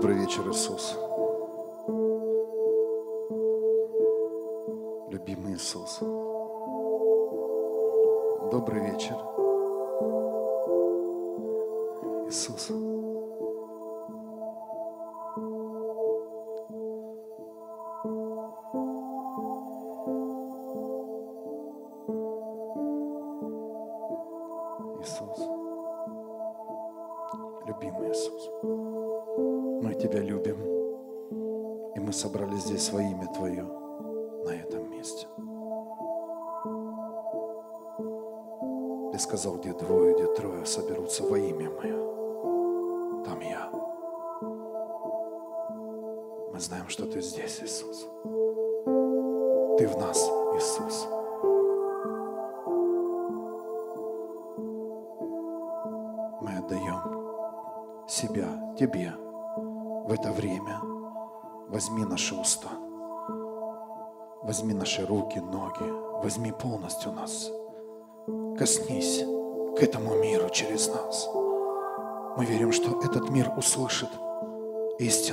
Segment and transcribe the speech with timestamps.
[0.00, 0.96] Добрый вечер, Иисус.
[5.10, 5.98] Любимый Иисус.
[8.52, 9.16] Добрый вечер.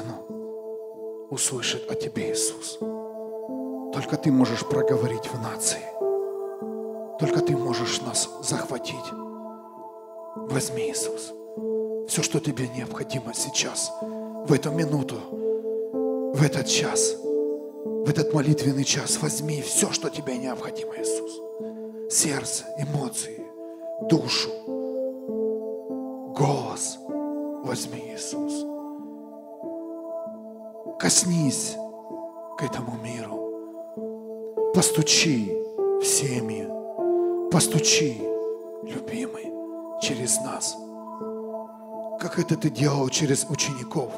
[0.05, 2.77] Истину, услышит о Тебе, Иисус.
[3.93, 5.81] Только Ты можешь проговорить в нации.
[7.19, 9.11] Только Ты можешь нас захватить.
[10.35, 11.33] Возьми, Иисус,
[12.07, 13.91] все, что тебе необходимо сейчас,
[14.47, 15.15] в эту минуту,
[16.33, 19.17] в этот час, в этот молитвенный час.
[19.21, 21.41] Возьми все, что тебе необходимо, Иисус.
[22.13, 23.41] Сердце, эмоции,
[24.09, 24.49] душу,
[26.37, 26.97] голос.
[27.63, 28.74] Возьми, Иисус.
[30.97, 31.75] Коснись
[32.57, 34.71] к этому миру.
[34.73, 35.51] Постучи
[35.99, 36.69] в семьи.
[37.51, 38.21] Постучи,
[38.83, 39.51] любимый,
[40.01, 40.75] через нас.
[42.19, 44.11] Как это ты делал через учеников,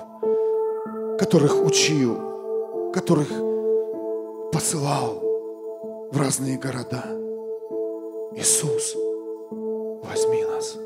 [1.17, 3.29] которых учил, которых
[4.51, 5.19] посылал
[6.11, 7.03] в разные города.
[8.35, 8.95] Иисус,
[10.03, 10.77] возьми нас.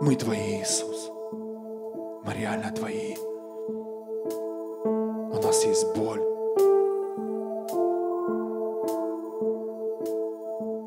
[0.00, 1.19] Мы Твои, Иисус.
[2.40, 3.14] Реально Твои.
[4.86, 6.22] У нас есть боль.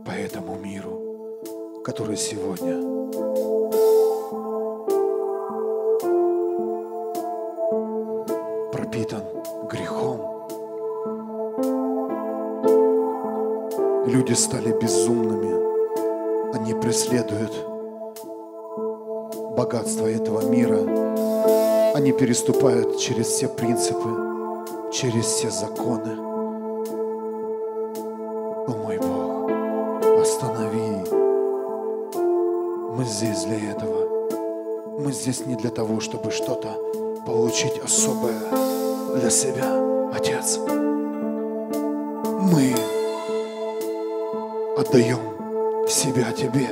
[0.04, 1.00] По этому миру,
[1.84, 2.82] который сегодня
[8.72, 9.22] пропитан
[9.70, 10.22] грехом.
[14.08, 16.56] Люди стали безумными.
[16.56, 17.54] Они преследуют
[19.56, 21.33] богатство этого мира.
[21.94, 24.10] Они переступают через все принципы,
[24.92, 26.18] через все законы.
[28.66, 31.06] О мой Бог, останови.
[32.98, 35.00] Мы здесь для этого.
[35.00, 36.80] Мы здесь не для того, чтобы что-то
[37.28, 38.40] получить особое
[39.16, 40.58] для себя, Отец.
[42.42, 42.74] Мы
[44.76, 46.70] отдаем себя Тебе.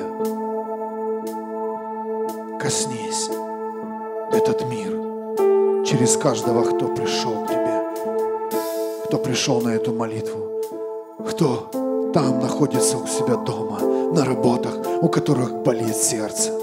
[2.60, 3.30] Коснись
[4.32, 5.01] этот мир
[5.92, 7.84] через каждого, кто пришел к Тебе,
[9.06, 10.62] кто пришел на эту молитву,
[11.28, 11.70] кто
[12.14, 13.80] там находится у себя дома,
[14.14, 16.61] на работах, у которых болит сердце.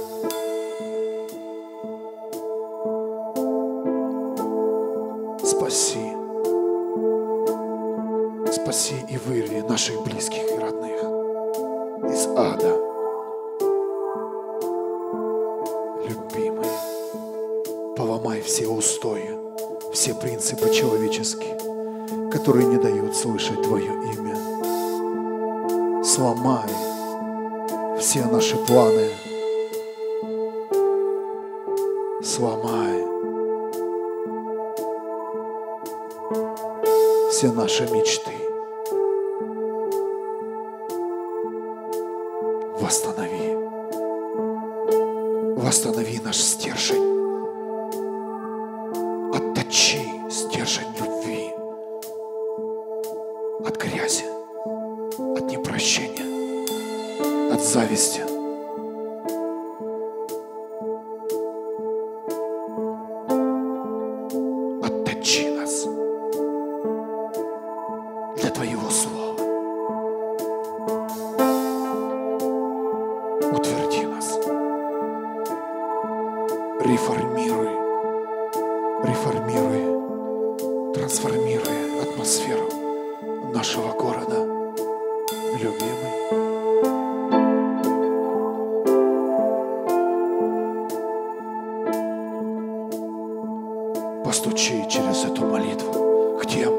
[94.29, 96.75] Постучи через эту молитву к тем,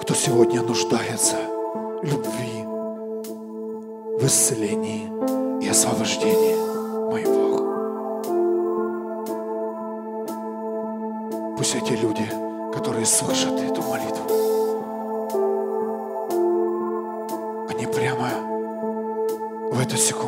[0.00, 1.36] кто сегодня нуждается
[2.02, 2.64] в любви,
[4.18, 6.56] в исцелении и освобождении,
[7.10, 7.60] мой Бог.
[11.58, 12.26] Пусть эти люди,
[12.72, 14.24] которые слышат эту молитву,
[17.68, 18.30] они прямо
[19.72, 20.25] в эту секунду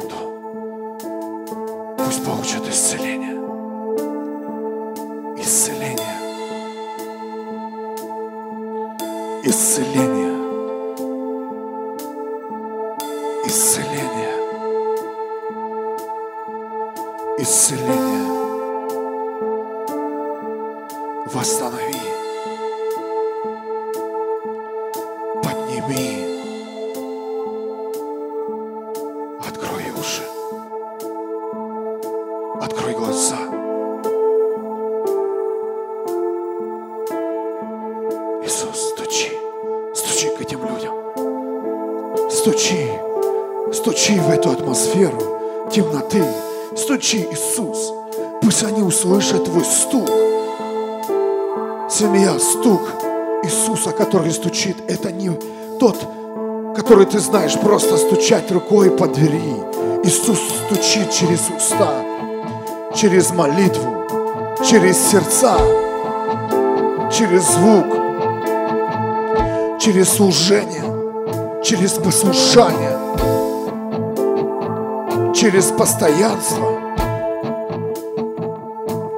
[56.98, 59.54] который ты знаешь, просто стучать рукой по двери.
[60.02, 61.92] Иисус стучит через уста,
[62.92, 64.04] через молитву,
[64.68, 65.56] через сердца,
[67.12, 67.86] через звук,
[69.80, 72.98] через служение, через послушание,
[75.34, 76.80] через постоянство,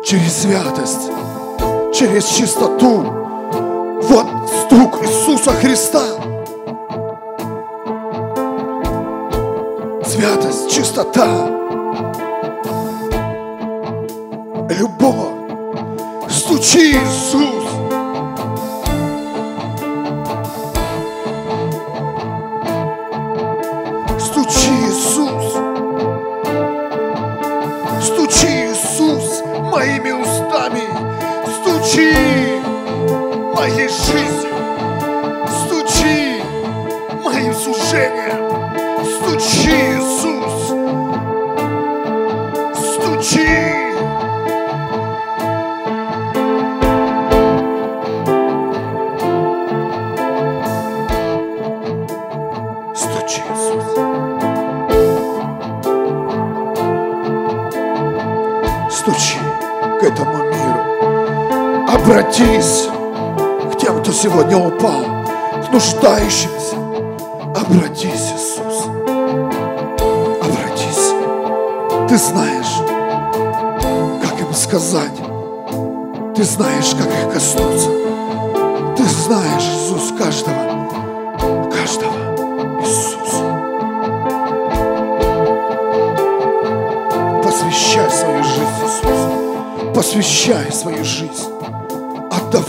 [0.05, 1.11] через святость,
[1.95, 3.05] через чистоту.
[4.03, 4.27] Вот
[4.67, 6.03] стук Иисуса Христа.
[10.21, 11.47] Святость, чистота,
[14.69, 15.33] любовь.
[16.29, 17.70] Стучи, Иисус.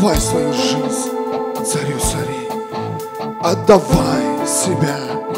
[0.01, 1.11] Отдавай свою жизнь
[1.63, 2.49] царю царей.
[3.43, 4.97] Отдавай себя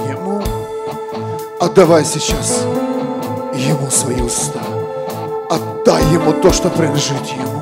[0.09, 0.41] Ему.
[1.59, 2.61] Отдавай сейчас
[3.53, 4.61] Ему свои уста.
[5.49, 7.52] Отдай Ему то, что принадлежит Ему.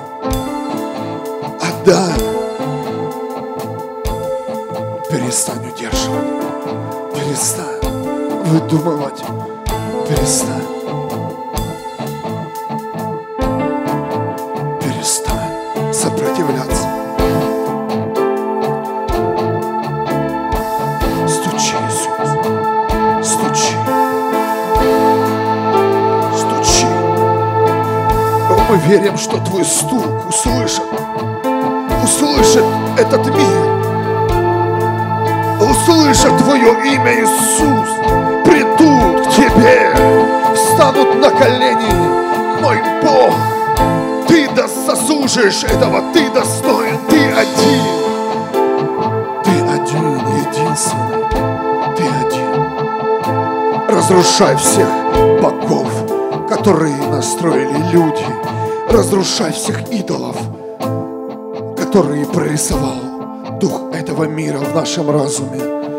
[28.91, 30.83] Верим, что Твой стук услышит.
[32.03, 32.65] Услышит
[32.97, 33.61] этот мир.
[35.61, 37.89] Услышат Твое имя, Иисус.
[38.43, 39.93] Придут к Тебе.
[40.53, 41.93] Встанут на колени.
[42.61, 43.33] Мой Бог.
[44.27, 46.03] Ты да заслужишь этого.
[46.13, 46.97] Ты достоин.
[47.09, 47.83] Ты один.
[49.45, 51.23] Ты один, единственный.
[51.95, 52.51] Ты один.
[53.87, 54.89] Разрушай всех
[55.41, 55.87] богов,
[56.49, 58.50] которые настроили люди.
[58.91, 60.35] Разрушай всех идолов,
[61.77, 65.90] которые прорисовал дух этого мира в нашем разуме.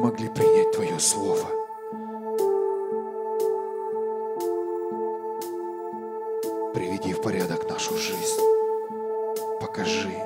[0.00, 1.46] Могли принять Твое Слово.
[6.72, 8.40] Приведи в порядок нашу жизнь.
[9.60, 10.16] Покажи,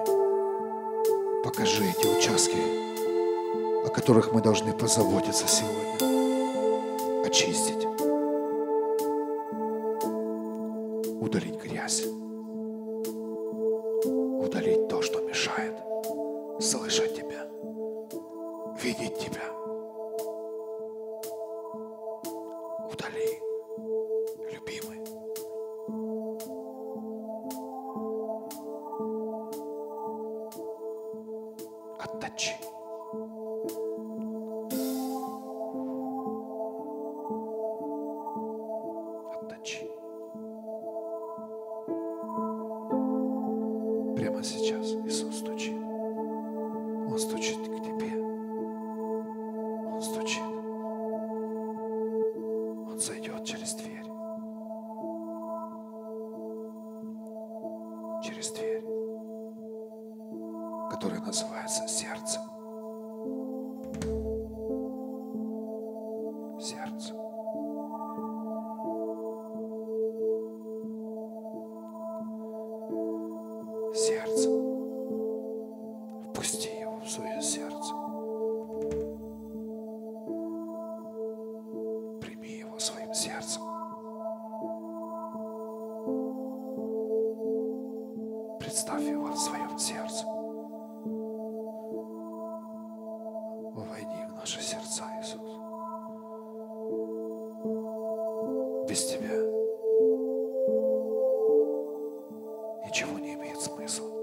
[1.42, 2.56] покажи эти участки,
[3.84, 7.93] о которых мы должны позаботиться сегодня, очистить,
[103.66, 104.13] ничего не имеет смысла.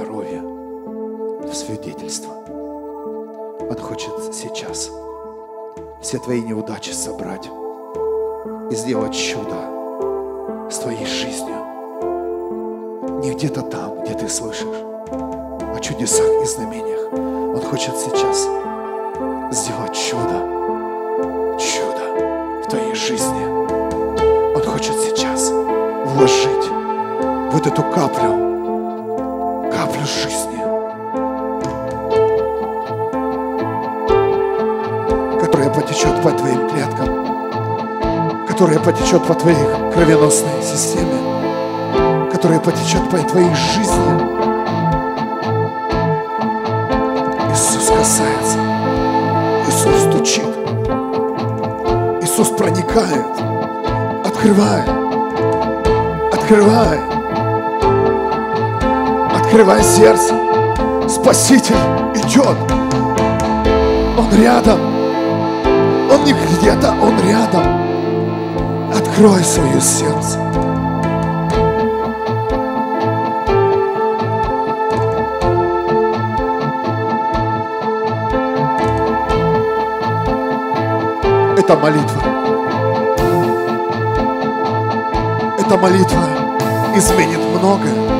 [0.00, 2.32] Здоровье, в свидетельство.
[3.68, 4.90] Он хочет сейчас
[6.00, 7.48] все твои неудачи собрать
[8.70, 11.56] и сделать чудо с твоей жизнью.
[13.20, 17.12] Не где-то там, где ты слышишь, о чудесах и знамениях.
[17.12, 18.48] Он хочет сейчас
[19.52, 24.54] сделать чудо, чудо в твоей жизни.
[24.56, 26.70] Он хочет сейчас вложить
[27.52, 28.49] вот эту каплю,
[30.00, 30.58] каплю жизни,
[35.40, 39.58] которая потечет по твоим клеткам, которая потечет по твоей
[39.92, 44.40] кровеносной системе, которая потечет по твоей жизни.
[47.52, 48.58] Иисус касается,
[49.68, 50.56] Иисус стучит,
[52.22, 53.26] Иисус проникает.
[54.24, 54.82] Открывай.
[56.32, 57.19] Открывай.
[59.50, 60.32] Открывай сердце.
[61.08, 61.74] Спаситель
[62.14, 62.56] идет.
[64.16, 64.78] Он рядом.
[66.08, 67.64] Он не где-то, он рядом.
[68.96, 70.38] Открой свое сердце.
[81.58, 82.22] Это молитва.
[85.58, 86.24] Эта молитва
[86.94, 88.19] изменит многое.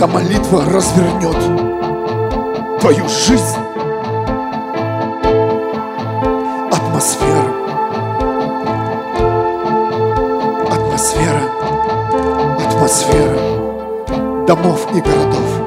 [0.00, 1.36] Эта молитва развернет
[2.80, 3.58] твою жизнь.
[6.72, 7.44] Атмосфера.
[10.70, 11.42] Атмосфера.
[12.66, 15.59] Атмосфера домов и городов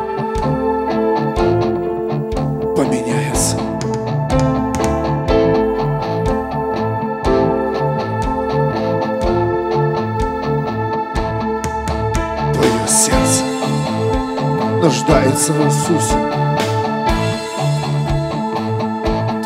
[14.83, 16.17] нуждается в Иисусе.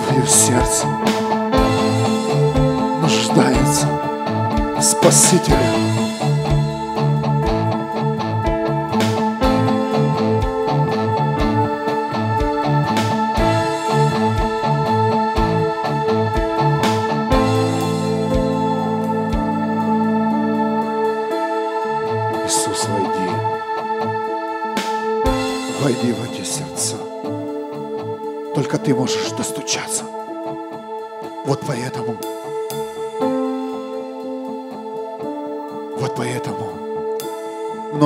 [0.08, 0.88] Твое сердце
[3.03, 3.88] нуждается
[4.79, 5.87] в Спасителе.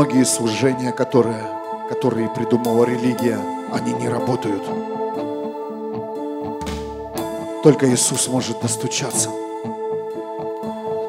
[0.01, 1.45] Многие служения, которые,
[1.87, 3.39] которые придумала религия,
[3.71, 4.63] они не работают.
[7.61, 9.29] Только Иисус может достучаться.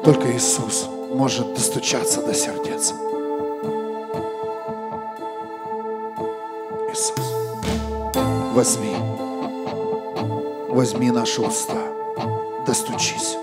[0.03, 2.93] Только Иисус может достучаться до сердец.
[6.91, 7.33] Иисус,
[8.53, 8.95] возьми,
[10.69, 11.81] возьми наши уста,
[12.67, 13.37] достучись.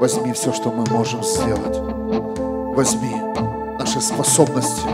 [0.00, 1.76] Возьми все, что мы можем сделать.
[2.74, 3.25] Возьми
[3.96, 4.86] наши способности,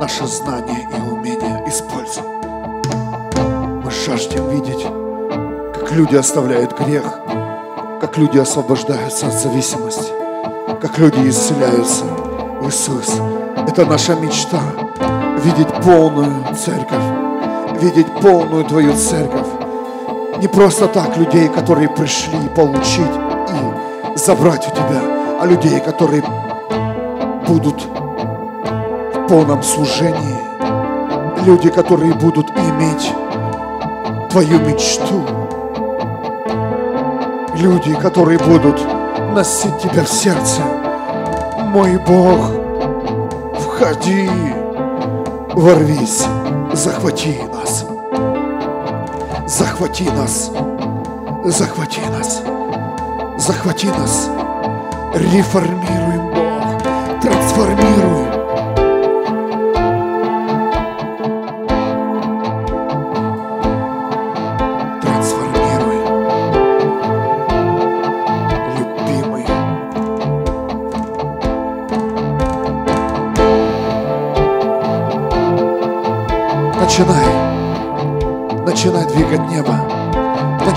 [0.00, 2.24] наши знания и умения, используй.
[3.84, 4.84] Мы жаждем видеть,
[5.74, 7.04] как люди оставляют грех,
[8.00, 10.12] как люди освобождаются от зависимости,
[10.80, 12.04] как люди исцеляются.
[12.62, 13.20] Иисус,
[13.68, 14.60] это наша мечта
[15.44, 17.04] видеть полную церковь,
[17.80, 19.46] видеть полную Твою церковь.
[20.38, 23.16] Не просто так людей, которые пришли получить
[23.50, 26.22] и забрать у Тебя, а людей, которые
[27.50, 27.99] будут
[29.30, 30.40] полном служении.
[31.46, 33.12] Люди, которые будут иметь
[34.28, 35.24] Твою мечту.
[37.54, 38.80] Люди, которые будут
[39.32, 40.62] носить Тебя в сердце.
[41.58, 42.50] Мой Бог,
[43.54, 44.28] входи
[45.54, 46.26] ворвись,
[46.72, 47.84] захвати нас.
[49.46, 50.50] Захвати нас.
[51.44, 52.42] Захвати нас.
[53.36, 54.28] Захвати нас.
[55.14, 57.20] Реформируем, Бог.
[57.22, 58.29] Трансформируй.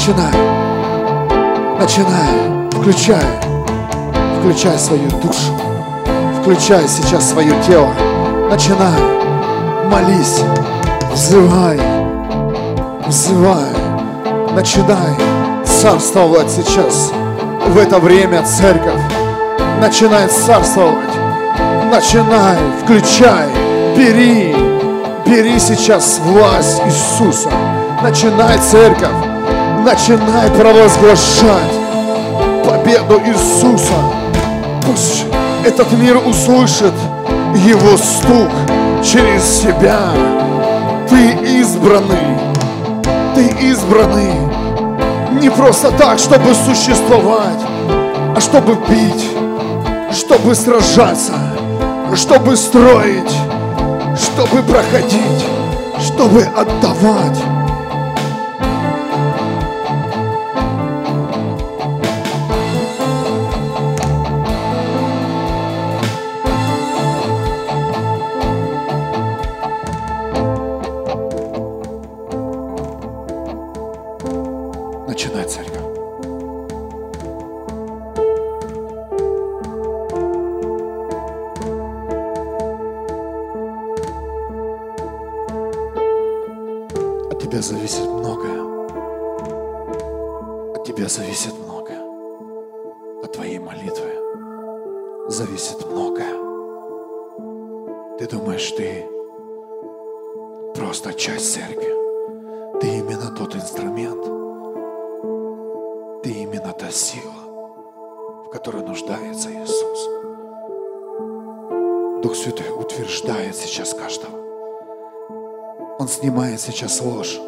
[0.05, 0.33] Начинай.
[1.79, 2.69] Начинай.
[2.73, 3.23] Включай.
[4.37, 5.53] Включай свою душу.
[6.41, 7.87] Включай сейчас свое тело.
[8.49, 8.99] Начинай.
[9.85, 10.41] Молись.
[11.09, 11.79] Взывай.
[13.07, 13.71] Взывай.
[14.53, 15.15] Начинай
[15.63, 17.13] царствовать сейчас.
[17.67, 18.99] В это время церковь.
[19.79, 21.15] Начинай царствовать.
[21.89, 22.57] Начинай.
[22.83, 23.47] Включай.
[23.95, 24.53] Бери.
[25.25, 27.49] Бери сейчас власть Иисуса.
[28.01, 29.32] Начинай церковь.
[29.83, 31.73] Начинай провозглашать
[32.65, 33.93] победу Иисуса.
[34.87, 35.25] Пусть
[35.65, 36.93] этот мир услышит
[37.53, 38.49] Его стук
[39.03, 39.99] через себя.
[41.09, 42.39] Ты избранный.
[43.35, 44.31] Ты избранный.
[45.41, 47.59] Не просто так, чтобы существовать,
[48.37, 49.27] а чтобы бить,
[50.13, 51.33] чтобы сражаться,
[52.15, 53.35] чтобы строить,
[54.17, 55.45] чтобы проходить,
[55.99, 57.62] чтобы отдавать.
[116.83, 117.39] Сейчас ложь.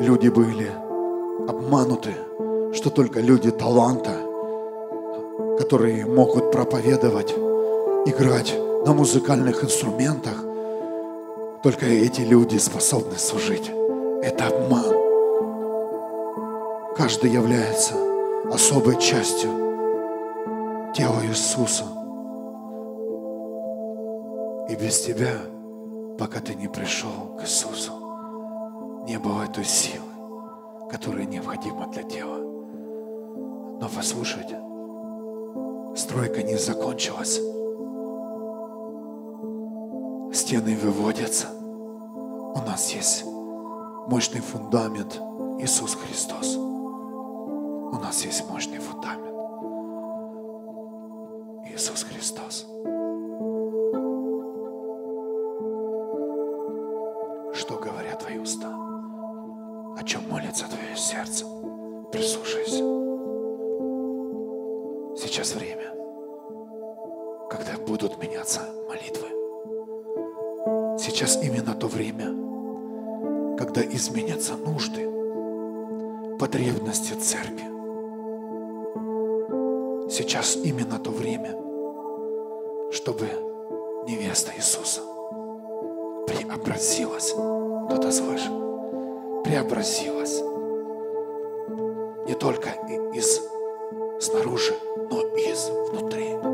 [0.00, 0.70] Люди были
[1.48, 2.12] обмануты,
[2.72, 4.10] что только люди таланта,
[5.58, 7.32] которые могут проповедовать,
[8.06, 10.34] играть на музыкальных инструментах,
[11.62, 13.70] только эти люди способны служить.
[14.22, 14.96] Это обман.
[16.96, 17.94] Каждый является
[18.52, 19.50] особой частью
[20.96, 21.84] тела Иисуса.
[24.68, 25.34] И без тебя,
[26.18, 27.92] пока ты не пришел к Иисусу,
[29.06, 30.04] не было той силы,
[30.90, 32.38] которая необходима для тела.
[33.80, 34.60] Но послушайте,
[35.96, 37.40] стройка не закончилась.
[40.32, 41.48] Стены выводятся.
[42.54, 43.24] У нас есть
[44.06, 45.20] мощный фундамент
[45.58, 46.56] Иисус Христос.
[46.56, 49.34] У нас есть мощный фундамент.
[51.66, 52.66] Иисус Христос.
[60.52, 61.46] О чем молится твое сердце?
[62.12, 62.84] Прислушайся.
[65.16, 65.94] Сейчас время,
[67.48, 69.28] когда будут меняться молитвы.
[70.98, 72.26] Сейчас именно то время,
[73.56, 75.08] когда изменятся нужды,
[76.38, 77.64] потребности церкви.
[80.10, 81.56] Сейчас именно то время,
[82.90, 83.26] чтобы
[84.06, 85.00] невеста Иисуса
[86.26, 87.32] преобразилась.
[87.32, 88.61] Кто-то слышит?
[89.52, 90.40] Преобразилась.
[92.26, 92.70] Не только
[93.12, 93.38] из
[94.18, 94.72] снаружи,
[95.10, 96.51] но и из внутри.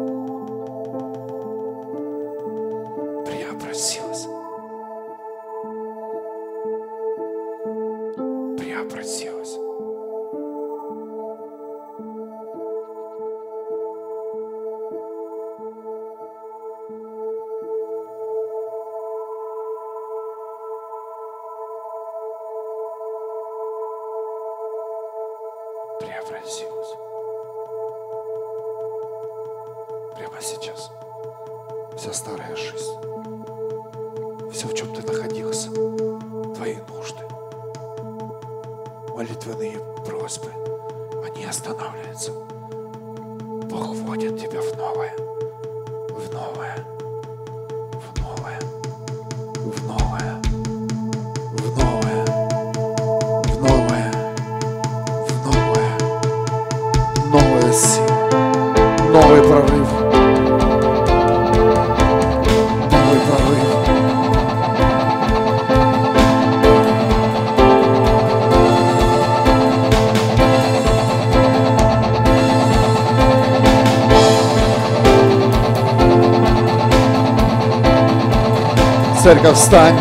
[79.28, 80.00] Церковь, встань,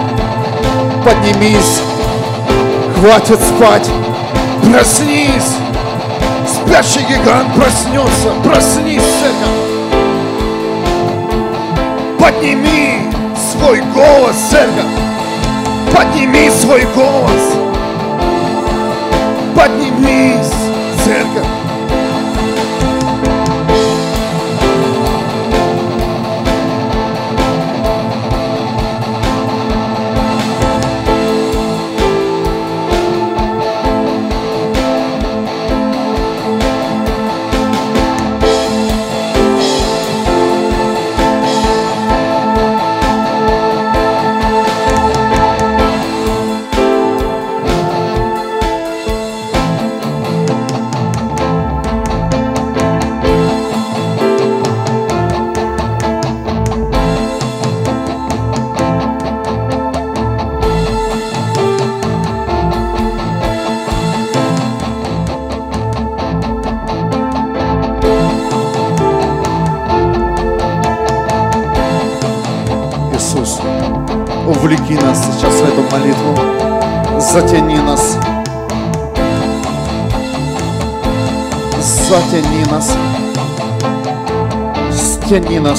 [1.03, 1.81] поднимись,
[2.95, 3.89] хватит спать,
[4.63, 5.51] проснись,
[6.47, 9.57] спящий гигант проснется, проснись, церковь,
[12.17, 13.01] подними
[13.51, 14.85] свой голос, церковь,
[15.93, 17.53] подними свой голос,
[19.53, 20.36] поднимись,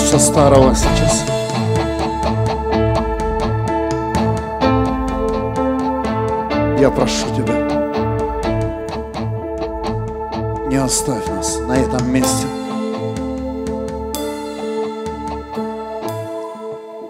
[0.09, 1.23] со старого сейчас.
[6.81, 7.53] Я прошу Тебя,
[10.71, 12.47] не оставь нас на этом месте.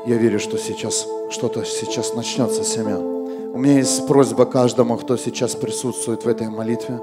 [0.04, 2.98] Я верю, что сейчас что-то сейчас начнется, семья.
[2.98, 6.98] У меня есть просьба каждому, кто сейчас присутствует в этой молитве.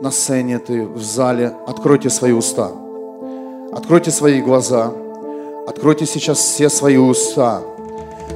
[0.00, 1.54] На сцене ты, в зале.
[1.68, 2.85] Откройте свои уста.
[3.72, 4.92] Откройте свои глаза.
[5.66, 7.62] Откройте сейчас все свои уста.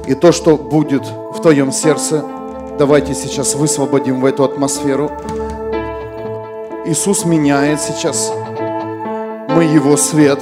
[0.07, 2.23] И то, что будет в твоем сердце,
[2.77, 5.11] давайте сейчас высвободим в эту атмосферу.
[6.85, 8.31] Иисус меняет сейчас.
[9.49, 10.39] Мы Его свет.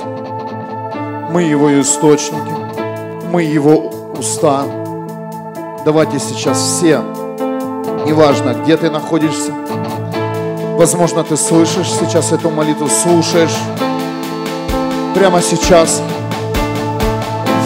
[1.31, 2.59] Мы Его источники
[3.31, 4.65] мы Его уста.
[5.85, 7.01] Давайте сейчас все,
[8.05, 9.53] неважно, где ты находишься,
[10.77, 13.55] возможно, ты слышишь сейчас эту молитву, слушаешь,
[15.13, 16.01] прямо сейчас,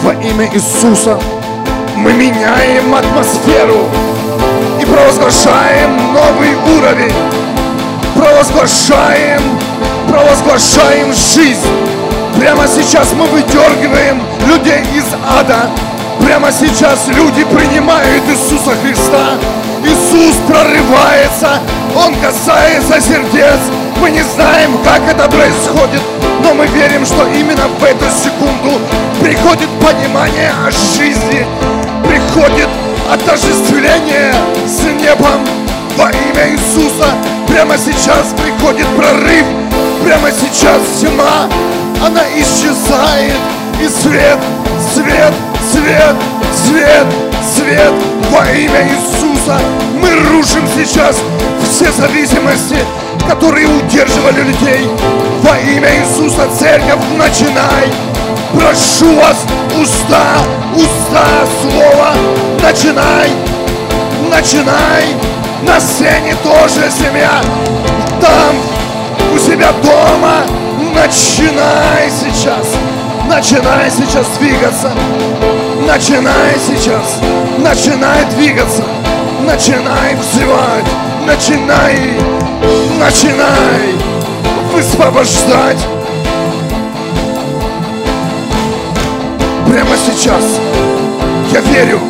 [0.02, 1.18] во имя Иисуса,
[1.96, 3.88] мы меняем атмосферу
[4.80, 7.12] и провозглашаем новый уровень,
[8.14, 9.40] провозглашаем,
[10.08, 11.60] провозглашаем жизнь.
[12.38, 15.06] Прямо сейчас мы выдергиваем людей из
[15.38, 15.70] ада.
[16.24, 19.34] Прямо сейчас люди принимают Иисуса Христа.
[19.84, 21.60] Иисус прорывается,
[21.96, 23.58] Он касается сердец.
[24.00, 26.02] Мы не знаем, как это происходит,
[26.42, 28.80] но мы верим, что именно в эту секунду
[29.20, 31.46] приходит понимание о жизни,
[32.06, 32.68] приходит
[33.10, 34.34] отождествление
[34.66, 35.40] с небом
[35.96, 37.08] во имя Иисуса.
[37.46, 39.46] Прямо сейчас приходит прорыв,
[40.04, 41.48] прямо сейчас тьма,
[42.04, 43.38] она исчезает,
[43.80, 44.38] и свет,
[44.92, 45.32] свет,
[45.72, 46.16] свет,
[46.66, 47.06] свет,
[47.54, 47.92] свет
[48.30, 49.83] во имя Иисуса.
[50.04, 51.16] Мы рушим сейчас
[51.70, 52.76] все зависимости,
[53.26, 54.86] которые удерживали людей.
[55.42, 57.88] Во имя Иисуса, церковь, начинай.
[58.52, 59.38] Прошу вас,
[59.80, 60.26] уста,
[60.74, 61.26] уста,
[61.62, 62.10] слово,
[62.62, 63.30] начинай,
[64.30, 65.06] начинай.
[65.62, 67.40] На сцене тоже семья,
[68.20, 68.56] там,
[69.34, 70.42] у себя дома,
[70.94, 72.66] начинай сейчас.
[73.26, 74.92] Начинай сейчас двигаться.
[75.86, 77.20] Начинай сейчас.
[77.58, 78.84] Начинай двигаться.
[79.44, 80.86] Начинай взывать.
[81.26, 81.98] Начинай.
[82.98, 83.94] Начинай
[84.72, 85.86] высвобождать.
[89.68, 90.44] Прямо сейчас
[91.52, 92.00] я верю.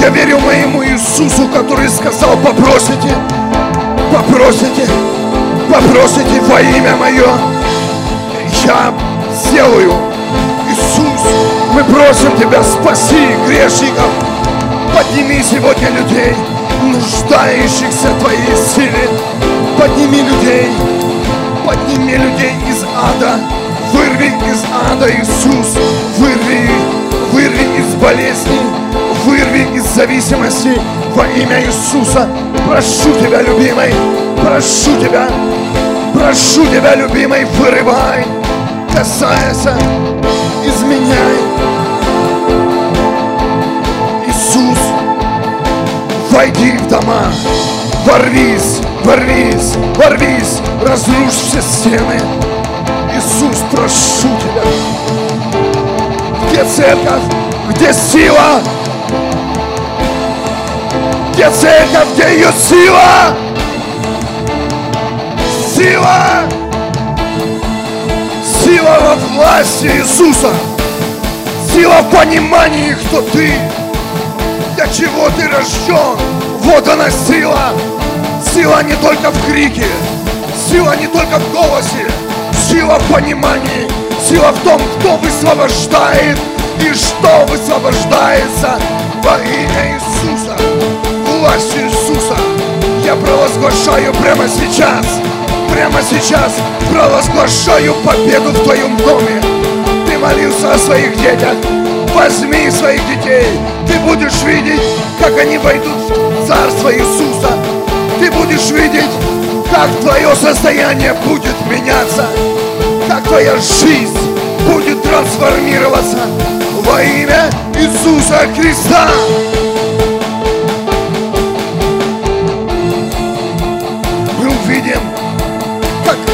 [0.00, 3.14] Я верю моему Иисусу, который сказал, попросите,
[4.12, 4.86] попросите,
[5.72, 7.28] попросите во имя мое.
[8.64, 8.92] Я
[9.32, 9.94] сделаю.
[10.68, 11.22] Иисус,
[11.72, 14.33] мы просим Тебя, спаси грешников.
[14.94, 16.36] Подними сегодня людей,
[16.82, 19.08] нуждающихся в Твоей силе.
[19.76, 20.68] Подними людей,
[21.66, 23.40] подними людей из ада.
[23.92, 25.76] Вырви из ада, Иисус,
[26.18, 26.70] вырви,
[27.32, 28.60] вырви из болезней,
[29.24, 30.80] вырви из зависимости
[31.14, 32.28] во имя Иисуса.
[32.68, 33.92] Прошу Тебя, любимый,
[34.40, 35.28] прошу Тебя,
[36.14, 38.24] прошу Тебя, любимый, вырывай
[38.92, 39.76] касается,
[40.64, 41.83] изменяй.
[46.34, 47.32] Войди в дома,
[48.04, 52.20] ворвись, ворвись, ворвись, разрушь все стены.
[53.14, 54.64] Иисус, прошу Тебя.
[56.50, 57.22] Где церковь?
[57.70, 58.60] Где сила?
[61.32, 62.08] Где церковь?
[62.14, 63.36] Где ее сила?
[65.76, 66.48] Сила!
[68.64, 70.52] Сила во власти Иисуса.
[71.72, 73.52] Сила в понимании, кто ты.
[74.74, 76.18] Для чего ты рожден.
[76.60, 77.72] Вот она сила.
[78.52, 79.86] Сила не только в крике.
[80.68, 82.06] Сила не только в голосе.
[82.68, 83.88] Сила в понимании.
[84.28, 86.38] Сила в том, кто высвобождает
[86.80, 88.78] и что высвобождается
[89.22, 90.56] во имя Иисуса.
[91.28, 92.36] Власть Иисуса
[93.04, 95.04] я провозглашаю прямо сейчас
[95.74, 96.54] прямо сейчас
[96.92, 99.42] провозглашаю победу в твоем доме.
[100.06, 101.83] Ты молился о своих детях.
[102.14, 103.46] Возьми своих детей.
[103.86, 104.80] Ты будешь видеть,
[105.20, 107.50] как они войдут в Царство Иисуса.
[108.18, 109.10] Ты будешь видеть,
[109.70, 112.26] как твое состояние будет меняться.
[113.08, 114.16] Как твоя жизнь
[114.70, 116.18] будет трансформироваться
[116.84, 119.10] во имя Иисуса Христа.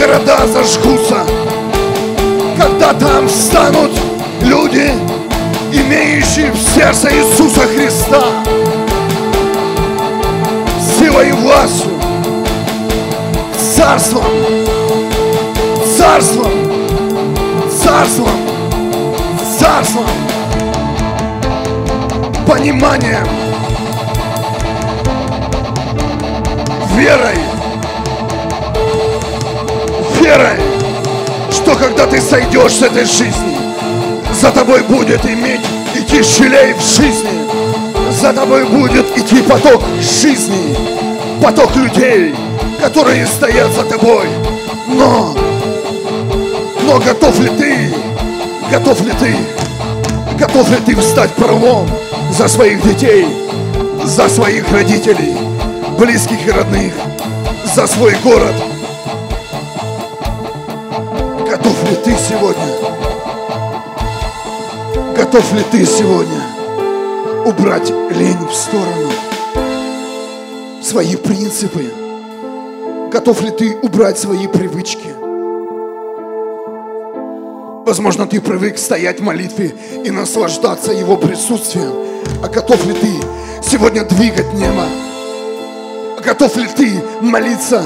[0.01, 1.27] города зажгутся,
[2.59, 3.93] когда там станут
[4.43, 4.93] люди,
[5.73, 8.23] имеющие в сердце Иисуса Христа.
[10.99, 11.91] Силой и властью,
[13.77, 14.25] царством,
[15.97, 16.53] царством,
[17.83, 18.29] царством,
[19.59, 20.07] царством,
[22.47, 23.27] пониманием,
[26.97, 27.39] верой,
[30.21, 30.61] верой,
[31.51, 33.60] что когда ты сойдешь с этой жизни,
[34.51, 35.61] за тобой будет иметь
[35.95, 37.31] идти шелей в жизни,
[38.11, 40.77] за тобой будет идти поток жизни,
[41.41, 42.35] поток людей,
[42.81, 44.27] которые стоят за тобой.
[44.89, 45.37] Но,
[46.83, 47.95] но готов ли ты,
[48.73, 49.37] готов ли ты,
[50.37, 51.89] готов ли ты встать пролом
[52.37, 53.29] за своих детей,
[54.03, 55.37] за своих родителей,
[55.97, 56.93] близких и родных,
[57.73, 58.55] за свой город?
[61.49, 62.90] Готов ли ты сегодня?
[65.33, 66.43] Готов ли ты сегодня
[67.47, 69.13] убрать лень в сторону?
[70.83, 71.89] Свои принципы,
[73.13, 75.15] Готов ли ты убрать свои привычки?
[77.87, 79.73] Возможно, ты привык стоять в молитве
[80.05, 81.93] и наслаждаться Его присутствием.
[82.43, 83.13] А готов ли ты
[83.63, 84.87] сегодня двигать небо?
[86.19, 87.85] А готов ли ты молиться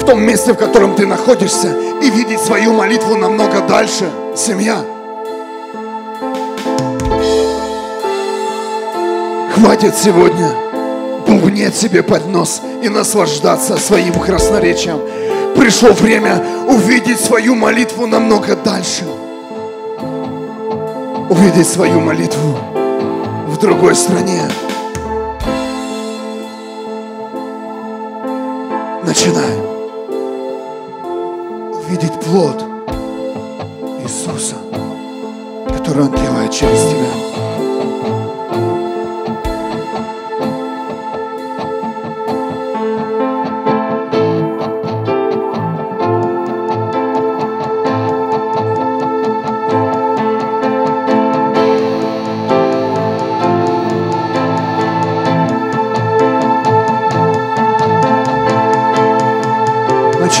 [0.00, 4.93] в том месте, в котором ты находишься, и видеть свою молитву намного дальше, семья?
[9.64, 10.50] Хватит сегодня
[11.26, 15.00] бубнеть себе под нос и наслаждаться своим красноречием.
[15.56, 19.06] Пришло время увидеть свою молитву намного дальше.
[21.30, 22.58] Увидеть свою молитву
[23.48, 24.42] в другой стране.
[29.02, 29.56] Начинай
[31.72, 32.62] увидеть плод
[34.02, 34.56] Иисуса,
[35.74, 37.23] который Он делает через тебя.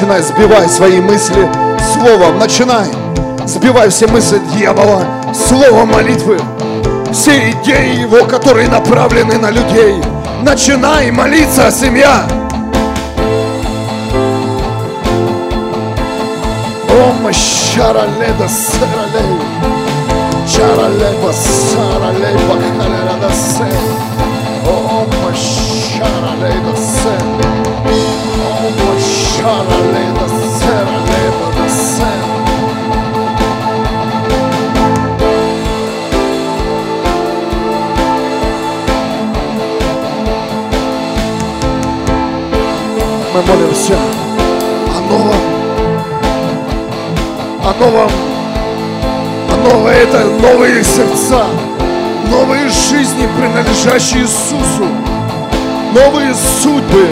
[0.04, 1.48] Начинай, сбивай свои мысли
[1.94, 2.86] словом, начинай,
[3.46, 6.38] сбивай все мысли дьявола словом молитвы,
[7.10, 10.02] все идеи его, которые направлены на людей.
[10.42, 12.26] Начинай молиться, семья.
[16.90, 19.40] Ома шараледа саралей,
[20.46, 23.93] шаралеба саралей бахаледа се,
[43.34, 43.98] Мы молимся.
[44.96, 45.34] О новом,
[47.64, 48.10] о новом,
[49.50, 51.44] о новом, это новые сердца,
[52.30, 54.86] новые жизни, принадлежащие Иисусу,
[55.92, 57.08] новые судьбы,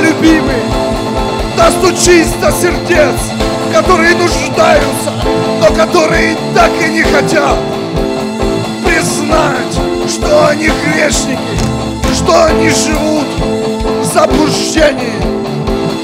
[0.00, 0.56] любимый.
[1.56, 3.14] Достучись до сердец,
[3.72, 5.12] которые нуждаются,
[5.60, 7.56] но которые так и не хотят
[8.84, 9.74] признать,
[10.08, 11.38] что они грешники,
[12.14, 13.26] что они живут
[14.00, 15.20] в заблуждении.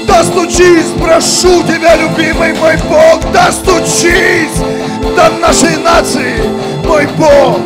[0.07, 4.57] Достучись, прошу тебя, любимый мой Бог, достучись
[5.15, 6.41] до нашей нации,
[6.85, 7.59] мой Бог.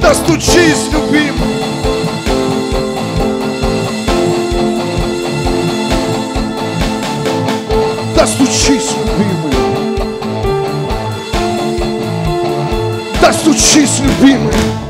[0.00, 1.51] Достучись, любимый.
[8.22, 9.52] Достучись, любимый.
[13.20, 14.81] Достучись, любимый.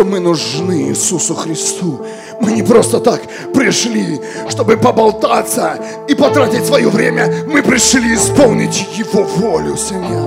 [0.00, 2.00] Что мы нужны Иисусу Христу.
[2.40, 3.20] Мы не просто так
[3.52, 5.78] пришли, чтобы поболтаться
[6.08, 7.44] и потратить свое время.
[7.46, 10.24] Мы пришли исполнить Его волю, Семья.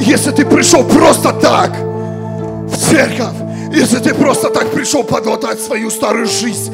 [0.00, 3.34] Если ты пришел просто так в церковь,
[3.74, 6.72] если ты просто так пришел подлатать свою старую жизнь,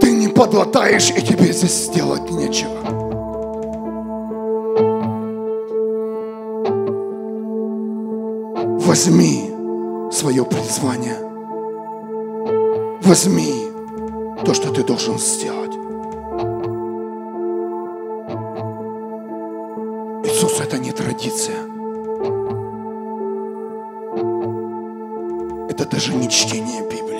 [0.00, 3.01] ты не подлатаешь, и тебе здесь сделать нечего.
[8.92, 9.50] Возьми
[10.12, 11.16] свое призвание.
[13.00, 13.70] Возьми
[14.44, 15.72] то, что ты должен сделать.
[20.26, 21.56] Иисус, это не традиция.
[25.70, 27.11] Это даже не чтение Библии.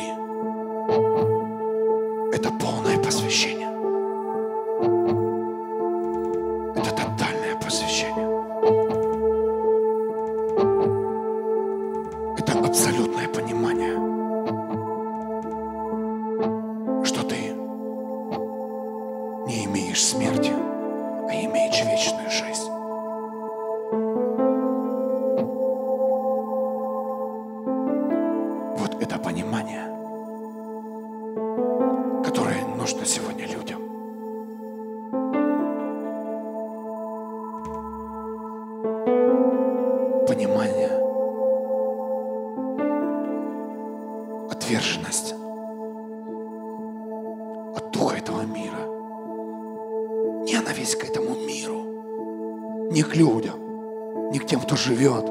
[54.72, 55.26] Кто живет,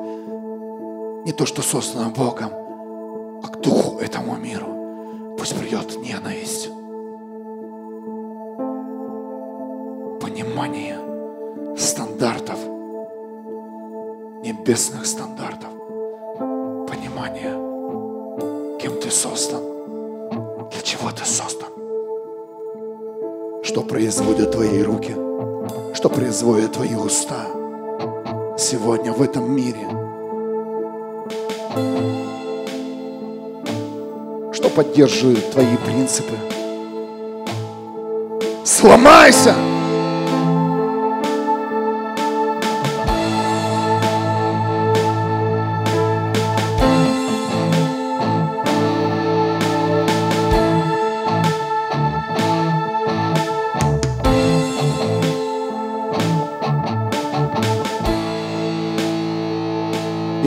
[1.26, 2.52] не то, что создано Богом,
[3.44, 6.70] а к духу этому миру пусть придет ненависть.
[10.22, 10.96] Понимание
[11.76, 12.60] стандартов,
[14.44, 15.72] небесных стандартов.
[16.88, 19.64] Понимание, кем ты создан,
[20.70, 21.70] для чего ты создан.
[23.64, 25.16] Что производят твои руки,
[25.96, 27.61] что производят твои уста
[28.62, 29.88] сегодня в этом мире–
[34.53, 36.36] что поддерживает твои принципы.
[38.64, 39.55] Сломайся!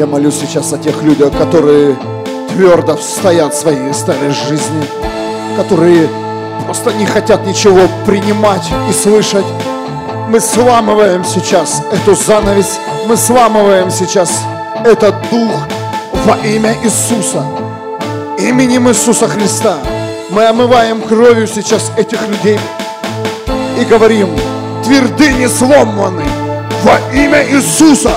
[0.05, 1.97] Я молюсь сейчас о тех людях, которые
[2.51, 4.85] твердо стоят в своей старой жизни,
[5.57, 6.11] которые
[6.67, 9.47] просто не хотят ничего принимать и слышать.
[10.29, 14.43] Мы сламываем сейчас эту занавесь, мы сламываем сейчас
[14.85, 15.53] этот дух
[16.27, 17.43] во имя Иисуса,
[18.39, 19.79] именем Иисуса Христа.
[20.29, 22.61] Мы омываем кровью сейчас этих людей
[23.81, 24.29] и говорим,
[24.85, 26.25] твердыни сломаны
[26.83, 28.11] во имя Иисуса.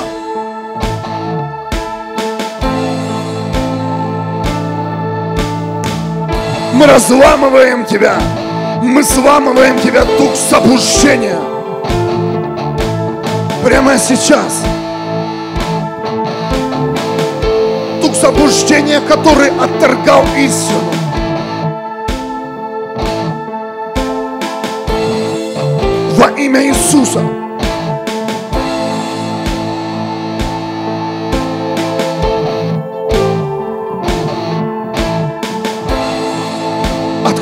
[6.78, 8.20] Мы разламываем тебя.
[8.84, 11.40] Мы сламываем тебя, дух заблуждения.
[13.64, 14.62] Прямо сейчас.
[18.00, 20.94] Дух заблуждения, который отторгал истину.
[26.16, 27.47] Во имя Иисуса.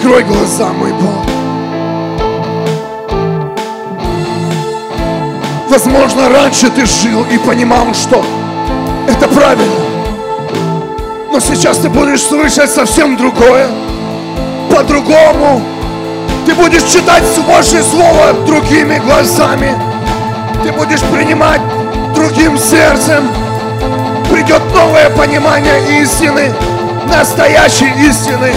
[0.06, 1.26] Открой глаза, мой Бог.
[5.68, 8.24] Возможно, раньше ты жил и понимал, что
[9.08, 9.74] это правильно.
[11.32, 13.68] Но сейчас ты будешь слышать совсем другое,
[14.70, 15.64] по-другому.
[16.46, 19.74] Ты будешь читать Божье Слово другими глазами.
[20.62, 21.62] Ты будешь принимать
[22.14, 23.28] другим сердцем.
[24.32, 26.54] Придет новое понимание истины,
[27.10, 28.54] настоящей истины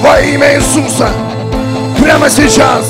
[0.00, 1.08] во имя Иисуса.
[2.02, 2.88] Прямо сейчас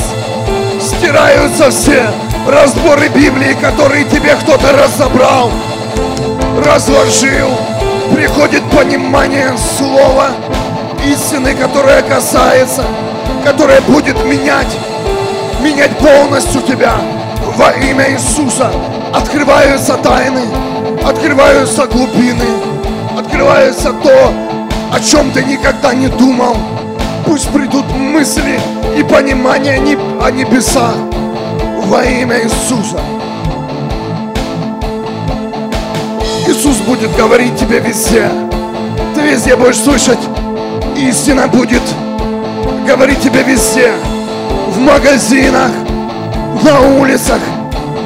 [0.81, 2.11] стираются все
[2.49, 5.51] разборы Библии, которые тебе кто-то разобрал,
[6.65, 7.51] разложил.
[8.15, 10.31] Приходит понимание слова
[11.05, 12.85] истины, которое касается,
[13.45, 14.77] которое будет менять,
[15.63, 16.95] менять полностью тебя
[17.57, 18.71] во имя Иисуса.
[19.13, 20.43] Открываются тайны,
[21.05, 22.47] открываются глубины,
[23.19, 24.33] открывается то,
[24.93, 26.57] о чем ты никогда не думал.
[27.31, 28.59] Пусть придут мысли
[28.99, 29.77] и понимание
[30.21, 30.97] о небесах
[31.85, 33.01] во имя Иисуса.
[36.49, 38.29] Иисус будет говорить тебе везде.
[39.15, 40.19] Ты везде будешь слышать.
[40.97, 41.83] Истина будет
[42.85, 43.93] говорить тебе везде.
[44.71, 45.71] В магазинах,
[46.65, 47.39] на улицах.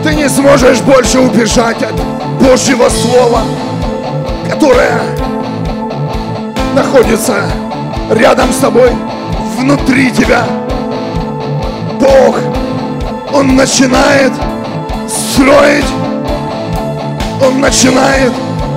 [0.03, 1.95] Ты не сможешь больше убежать от
[2.43, 3.41] Божьего Слова,
[4.51, 5.01] которое
[6.75, 7.45] находится
[8.11, 8.91] рядом с тобой,
[9.55, 10.44] внутри тебя.
[12.00, 12.38] Бог
[13.32, 14.32] он начинает
[15.09, 15.86] строить,
[17.42, 18.32] он начинает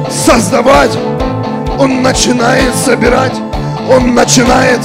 [0.10, 0.92] создавать,
[1.80, 3.36] он начинает собирать,
[3.90, 4.80] он начинает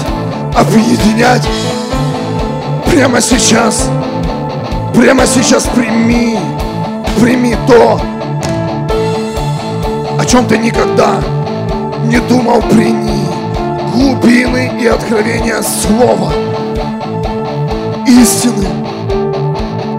[0.57, 1.47] объединять.
[2.91, 3.89] Прямо сейчас,
[4.95, 6.39] прямо сейчас прими,
[7.19, 8.01] прими то,
[10.19, 11.17] о чем ты никогда
[12.05, 13.22] не думал, прими
[13.93, 16.33] глубины и откровения Слова,
[18.07, 18.67] истины,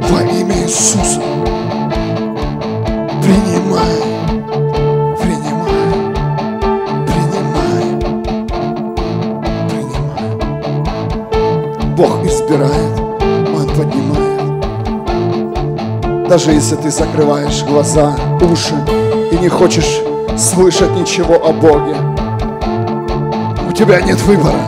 [0.09, 1.21] во имя Иисуса.
[3.21, 3.97] Принимай,
[5.21, 5.93] принимай,
[7.07, 7.85] принимай,
[9.69, 10.27] принимай.
[11.95, 12.99] Бог избирает,
[13.55, 14.41] Он поднимает.
[16.27, 18.75] Даже если ты закрываешь глаза, уши
[19.31, 20.01] и не хочешь
[20.35, 21.95] слышать ничего о Боге,
[23.73, 24.59] тебя нет выбора.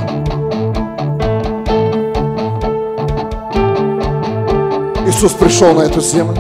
[5.06, 6.36] Иисус пришел на эту землю.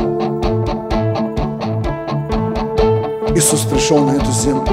[3.35, 4.65] Иисус пришел на эту землю.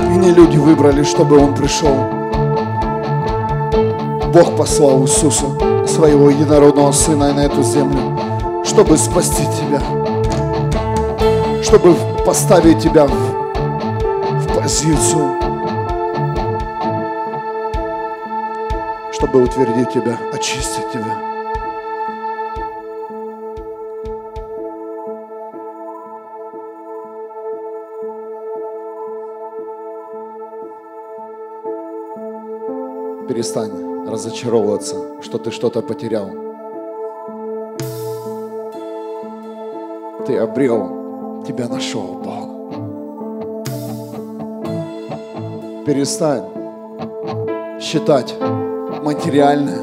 [0.00, 1.94] И не люди выбрали, чтобы Он пришел.
[4.32, 5.46] Бог послал Иисуса,
[5.86, 8.18] своего единородного Сына, на эту землю,
[8.64, 9.80] чтобы спасти тебя,
[11.62, 11.94] чтобы
[12.24, 15.47] поставить тебя в, в позицию,
[19.18, 21.26] чтобы утвердить тебя, очистить тебя.
[33.28, 36.30] перестань разочаровываться, что ты что-то потерял.
[40.26, 42.48] Ты обрел, тебя нашел Бог.
[45.84, 46.44] Перестань
[47.80, 48.34] считать
[49.08, 49.78] материальное.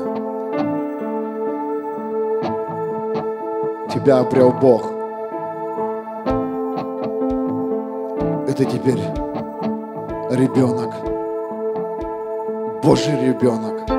[3.91, 4.84] Тебя обрел Бог.
[8.47, 9.01] Это теперь
[10.30, 10.91] ребенок.
[12.84, 13.89] Божий ребенок.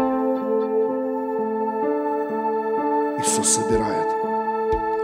[3.18, 4.06] Иисус собирает.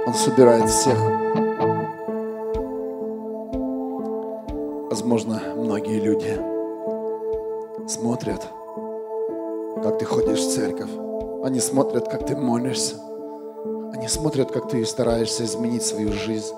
[0.06, 0.98] Он собирает всех.
[4.88, 6.38] Возможно, многие люди
[7.88, 8.46] смотрят,
[9.82, 10.90] как ты ходишь в церковь.
[11.42, 12.96] Они смотрят, как ты молишься.
[13.92, 16.54] Они смотрят, как ты стараешься изменить свою жизнь.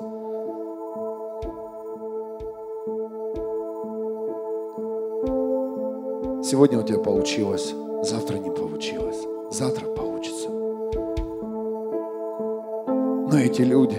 [6.45, 9.18] Сегодня у тебя получилось, завтра не получилось,
[9.51, 10.51] завтра получится.
[13.27, 13.99] Но эти люди,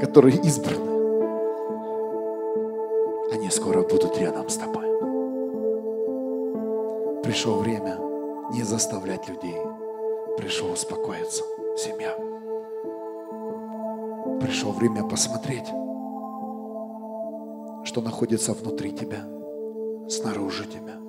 [0.00, 0.92] которые избраны,
[3.32, 4.91] они скоро будут рядом с тобой.
[7.32, 7.98] Пришло время
[8.52, 9.56] не заставлять людей.
[10.36, 11.42] Пришло успокоиться,
[11.78, 12.14] семья.
[14.38, 15.64] Пришло время посмотреть,
[17.84, 19.24] что находится внутри тебя–
[20.10, 21.00] снаружи тебя.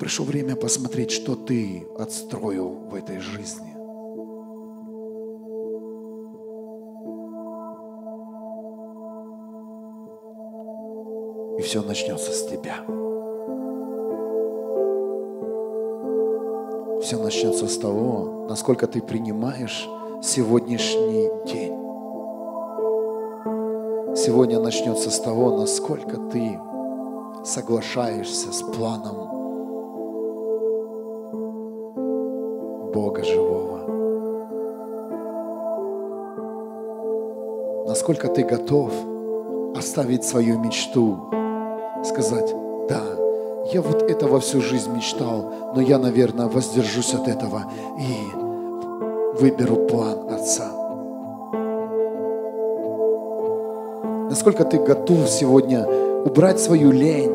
[0.00, 3.70] Пришло время посмотреть, что ты отстроил в этой жизни.
[11.60, 12.84] И все начнется с тебя.
[17.02, 19.88] Все начнется с того, насколько ты принимаешь
[20.22, 21.76] сегодняшний день.
[24.16, 26.58] Сегодня начнется с того, насколько ты
[27.44, 29.30] соглашаешься с планом
[32.92, 33.80] Бога живого.
[37.86, 38.92] Насколько ты готов
[39.74, 41.18] оставить свою мечту,
[42.04, 42.54] сказать,
[42.88, 43.19] да,
[43.72, 47.64] я вот этого всю жизнь мечтал, но я, наверное, воздержусь от этого
[47.98, 48.36] и
[49.40, 50.70] выберу план Отца.
[54.28, 55.86] Насколько ты готов сегодня
[56.24, 57.32] убрать свою лень,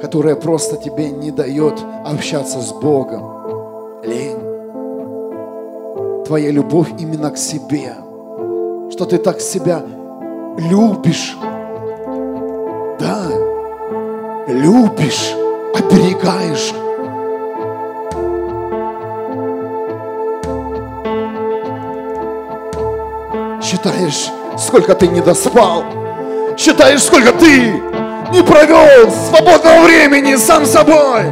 [0.00, 1.74] которая просто тебе не дает
[2.04, 4.02] общаться с Богом.
[4.02, 4.38] Лень.
[6.26, 7.94] Твоя любовь именно к себе.
[8.90, 9.82] Что ты так себя
[10.58, 11.36] любишь.
[14.46, 15.34] Любишь,
[15.74, 16.72] оберегаешь.
[23.62, 25.84] Считаешь, сколько ты не доспал.
[26.56, 27.72] Считаешь, сколько ты
[28.32, 31.24] не провел свободного времени сам собой.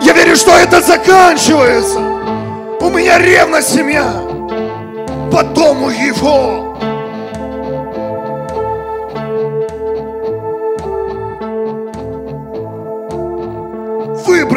[0.00, 1.98] Я верю, что это заканчивается.
[2.80, 4.12] У меня ревность семья
[5.32, 6.63] по дому его.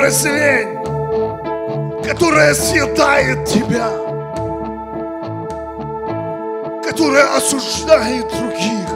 [0.10, 0.80] Лень,
[2.06, 3.90] которая съедает тебя,
[6.82, 8.88] которая осуждает других,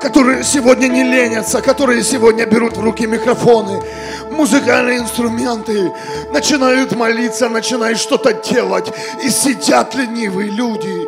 [0.00, 3.82] которые сегодня не ленятся, которые сегодня берут в руки микрофоны,
[4.30, 5.92] музыкальные инструменты,
[6.32, 8.92] начинают молиться, начинают что-то делать,
[9.24, 11.04] и сидят ленивые люди,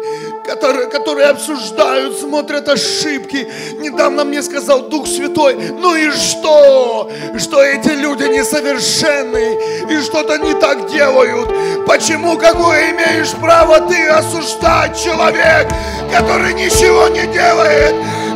[0.50, 3.48] которые, которые обсуждают, смотрят ошибки.
[3.78, 7.08] Недавно мне сказал Дух Святой, ну и что?
[7.38, 11.86] Что эти люди несовершенны и что-то не так делают.
[11.86, 15.68] Почему, какое имеешь право ты осуждать человек,
[16.12, 17.94] который ничего не делает,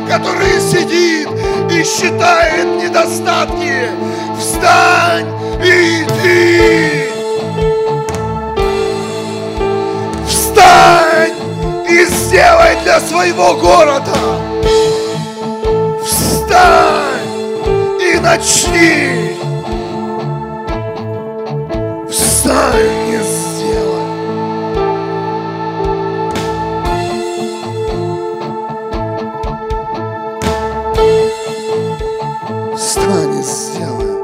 [0.09, 1.27] который сидит
[1.69, 3.89] и считает недостатки?
[4.39, 5.27] Встань
[5.61, 7.14] и иди!
[12.35, 14.11] Сделай для своего города.
[16.03, 17.31] Встань
[18.01, 19.37] и начни.
[22.09, 24.05] Встань и сделай.
[32.75, 34.15] Встань и сделай.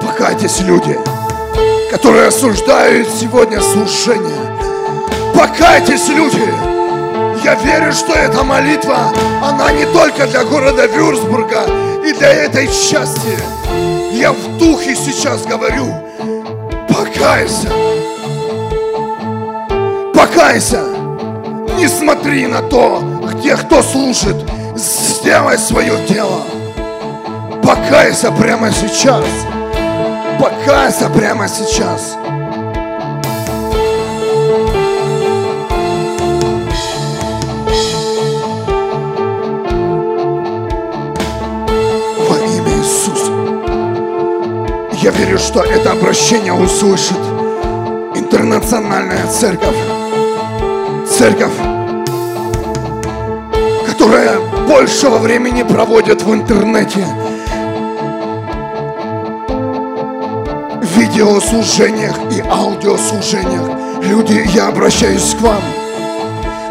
[0.00, 0.96] Покайтесь, люди
[1.90, 4.57] которые осуждают сегодня служение.
[5.38, 6.52] Покайтесь, люди!
[7.44, 11.62] Я верю, что эта молитва, она не только для города Вюрсбурга
[12.04, 13.38] и для этой части.
[14.10, 15.94] Я в духе сейчас говорю,
[16.88, 17.68] покайся.
[20.12, 20.82] Покайся.
[21.76, 23.00] Не смотри на то,
[23.32, 24.36] где кто служит.
[24.74, 26.42] Сделай свое дело.
[27.62, 29.24] Покайся прямо сейчас.
[30.40, 32.16] Покайся прямо сейчас.
[45.08, 47.16] Я верю, что это обращение услышит
[48.14, 49.74] интернациональная церковь.
[51.08, 51.54] Церковь,
[53.86, 54.38] которая
[54.68, 57.06] большего времени проводит в интернете,
[60.82, 64.02] видеослужениях и аудиослужениях.
[64.02, 65.62] Люди, я обращаюсь к вам.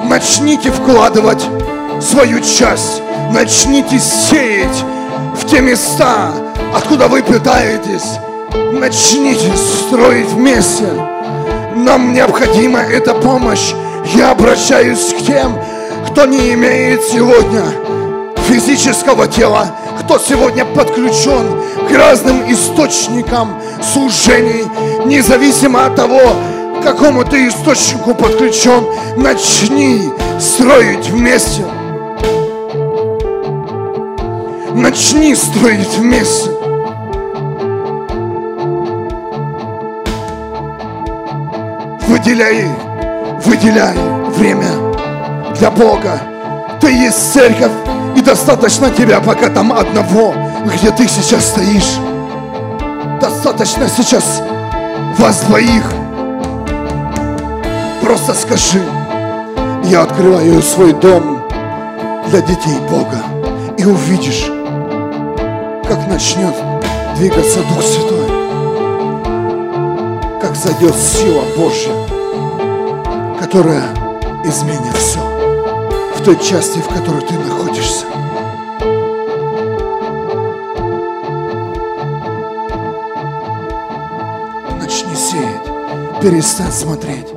[0.04, 1.44] Начните вкладывать
[2.00, 3.02] свою часть.
[3.32, 4.84] Начните сеять
[5.36, 6.34] в те места,
[6.76, 8.20] откуда вы питаетесь.
[8.74, 10.88] Начните строить вместе.
[11.76, 13.74] Нам необходима эта помощь.
[14.16, 15.58] Я обращаюсь к тем,
[16.08, 17.64] кто не имеет сегодня
[18.48, 23.62] физического тела, кто сегодня подключен к разным источникам
[23.94, 24.66] служений,
[25.06, 26.22] независимо от того,
[26.80, 28.86] к какому ты источнику подключен,
[29.18, 31.66] начни строить вместе.
[34.74, 36.57] Начни строить вместе.
[42.08, 42.66] Выделяй,
[43.44, 43.98] выделяй
[44.30, 44.70] время
[45.56, 46.22] для Бога.
[46.80, 47.72] Ты есть церковь,
[48.16, 50.34] и достаточно тебя пока там одного,
[50.66, 51.98] где ты сейчас стоишь.
[53.20, 54.42] Достаточно сейчас
[55.18, 55.84] вас двоих.
[58.02, 58.82] Просто скажи,
[59.84, 61.44] я открываю свой дом
[62.28, 63.22] для детей Бога.
[63.78, 64.46] И увидишь,
[65.88, 66.56] как начнет
[67.18, 68.27] двигаться Дух Святой.
[70.42, 71.94] Как зайдет сила Божья,
[73.40, 73.84] которая
[74.46, 75.20] изменит все
[76.16, 78.06] в той части, в которой ты находишься.
[84.80, 87.37] Начни сеять, перестань смотреть.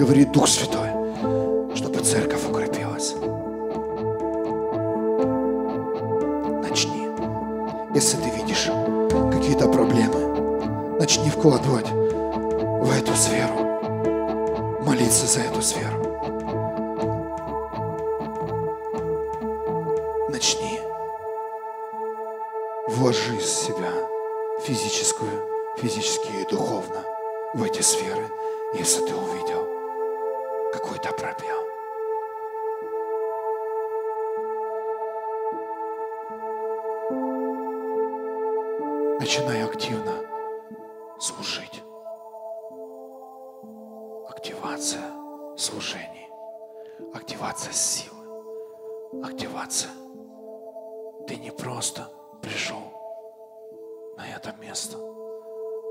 [0.00, 0.69] Говорит Дух Святой,
[39.20, 40.14] Начинай активно
[41.18, 41.82] служить.
[44.26, 45.12] Активация
[45.58, 46.26] служений,
[47.12, 48.24] активация силы,
[49.22, 49.90] активация.
[51.28, 52.10] Ты не просто
[52.40, 52.80] пришел
[54.16, 54.96] на это место,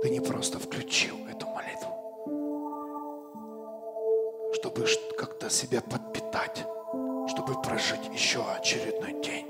[0.01, 1.93] ты не просто включил эту молитву,
[4.55, 4.87] чтобы
[5.19, 6.65] как-то себя подпитать,
[7.27, 9.48] чтобы прожить еще очередной день.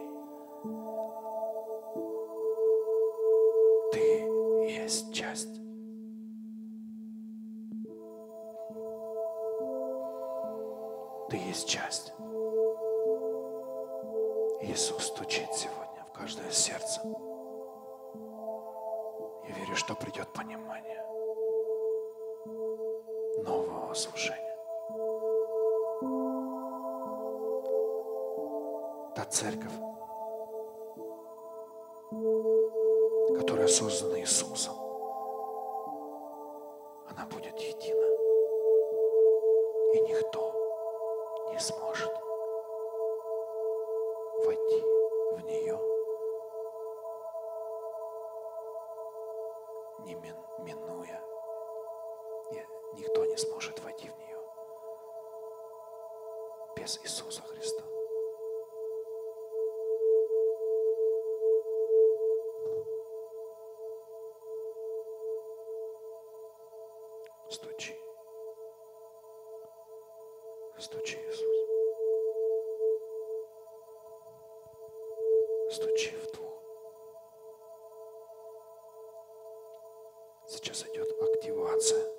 [80.49, 82.11] Сейчас идет активация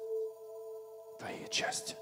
[1.18, 1.96] твоей части.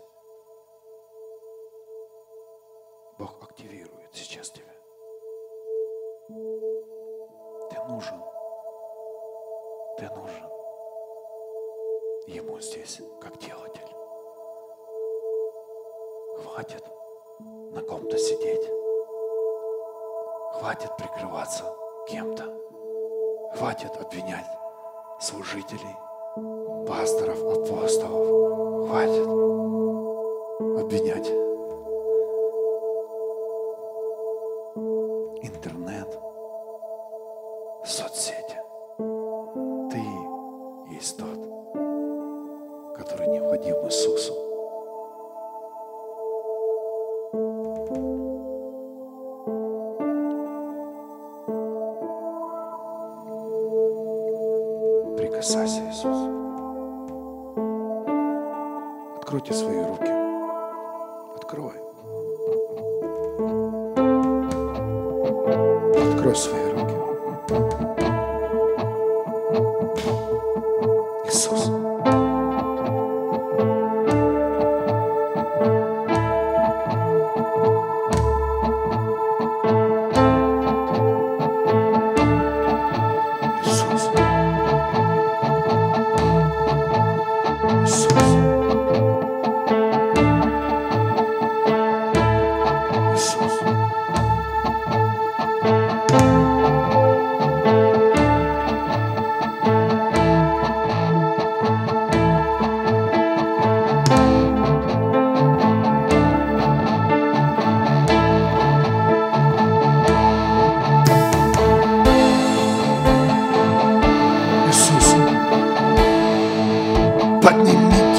[3.18, 4.74] Бог активирует сейчас тебя.
[6.28, 8.22] Ты нужен.
[9.96, 10.44] Ты нужен.
[12.26, 13.88] Ему здесь как делатель.
[16.42, 16.84] Хватит
[17.72, 18.68] на ком-то сидеть.
[20.52, 21.74] Хватит прикрываться
[22.06, 22.44] кем-то.
[23.56, 24.46] Хватит обвинять
[25.20, 25.96] служителей,
[26.88, 28.88] пасторов, апостолов.
[28.88, 29.26] Хватит
[30.80, 31.47] обвинять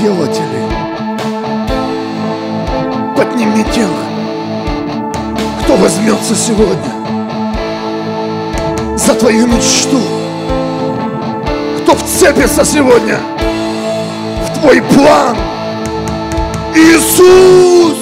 [0.02, 0.64] делатели.
[3.16, 4.04] Подними тело.
[5.64, 6.94] Кто возьмется сегодня
[8.98, 10.02] за твою мечту?
[11.82, 13.20] Кто вцепится сегодня
[14.46, 15.38] в твой план?
[16.76, 17.99] Иисус!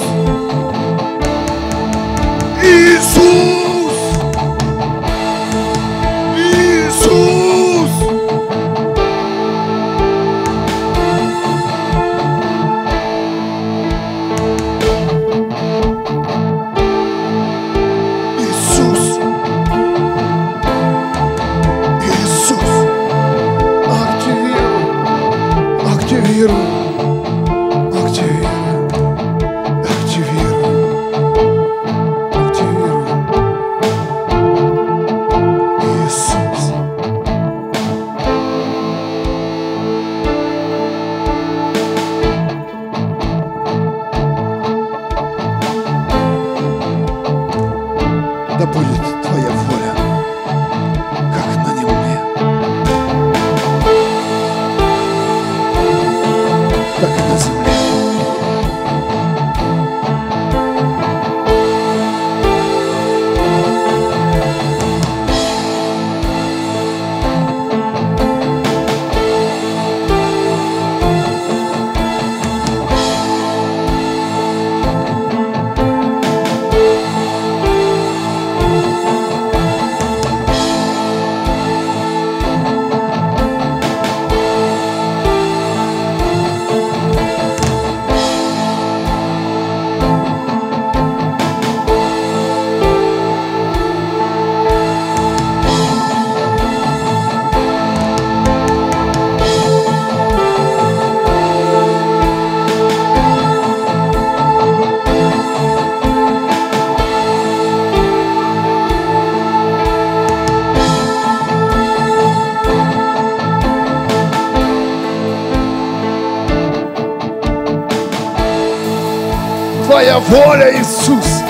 [120.30, 121.44] Воля, Иисус.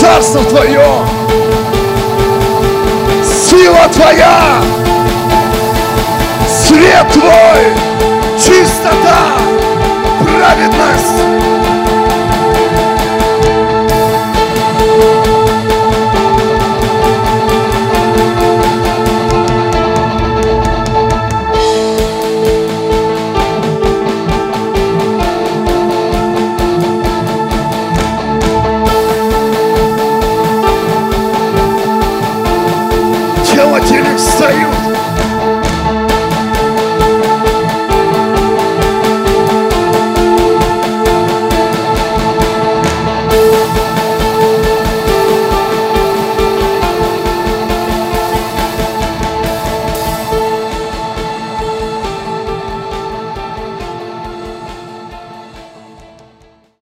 [0.00, 0.84] Царство Твое,
[3.24, 4.60] сила Твоя,
[6.46, 7.74] свет Твой,
[8.38, 9.32] чистота,
[10.20, 11.03] праведность.